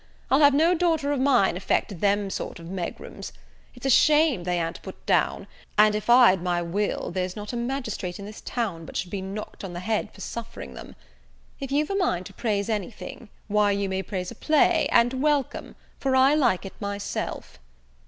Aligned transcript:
I'll 0.31 0.39
have 0.39 0.55
no 0.55 0.73
daughter 0.73 1.11
of 1.11 1.19
mine 1.19 1.55
affect 1.55 1.99
them 1.99 2.31
sort 2.31 2.57
of 2.57 2.67
megrims. 2.71 3.31
It 3.75 3.85
is 3.85 3.93
a 3.93 3.95
shame 3.95 4.45
they 4.45 4.59
a'n't 4.59 4.81
put 4.81 5.05
down; 5.05 5.45
and 5.77 5.93
if 5.93 6.09
I'd 6.09 6.41
my 6.41 6.59
will, 6.59 7.11
there's 7.11 7.35
not 7.35 7.53
a 7.53 7.55
magistrate 7.55 8.17
in 8.17 8.25
this 8.25 8.41
town 8.41 8.83
but 8.83 8.97
should 8.97 9.11
be 9.11 9.21
knocked 9.21 9.63
on 9.63 9.73
the 9.73 9.79
head 9.79 10.11
for 10.11 10.19
suffering 10.21 10.73
them. 10.73 10.95
If 11.59 11.71
you've 11.71 11.91
a 11.91 11.95
mind 11.95 12.25
to 12.25 12.33
praise 12.33 12.67
any 12.67 12.89
thing, 12.89 13.29
why 13.47 13.73
you 13.73 13.87
may 13.89 14.01
praise 14.01 14.31
a 14.31 14.35
play, 14.35 14.89
and 14.91 15.21
welcome, 15.21 15.75
for 15.99 16.15
I 16.15 16.33
like 16.33 16.65
it 16.65 16.73
myself." 16.81 17.59